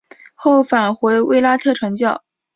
[0.33, 2.23] 后返回卫拉特传教。